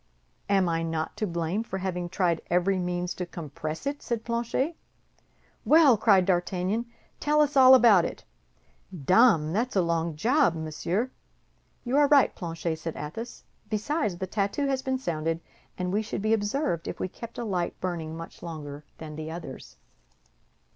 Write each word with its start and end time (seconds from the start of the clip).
"I 0.49 0.55
am 0.55 0.89
not 0.89 1.15
to 1.17 1.27
blame 1.27 1.61
for 1.63 1.77
having 1.77 2.09
tried 2.09 2.41
every 2.49 2.79
means 2.79 3.13
to 3.13 3.25
compress 3.27 3.85
it," 3.85 4.01
said 4.01 4.25
Planchet. 4.25 4.75
"Well!" 5.63 5.95
cried 5.95 6.25
D'Artagnan, 6.25 6.87
"tell 7.19 7.39
us 7.39 7.55
all 7.55 7.75
about 7.75 8.03
it." 8.03 8.23
"Dame, 8.91 9.53
that's 9.53 9.75
a 9.75 9.81
long 9.83 10.15
job, 10.15 10.55
monsieur." 10.55 11.11
"You 11.83 11.97
are 11.97 12.07
right, 12.07 12.33
Planchet," 12.33 12.77
said 12.79 12.95
Athos; 12.97 13.43
"besides, 13.69 14.17
the 14.17 14.25
tattoo 14.25 14.65
has 14.65 14.81
been 14.81 14.97
sounded, 14.97 15.39
and 15.77 15.93
we 15.93 16.01
should 16.01 16.23
be 16.23 16.33
observed 16.33 16.87
if 16.87 16.99
we 16.99 17.07
kept 17.07 17.37
a 17.37 17.45
light 17.45 17.79
burning 17.79 18.17
much 18.17 18.41
longer 18.41 18.83
than 18.97 19.15
the 19.15 19.29
others." 19.29 19.77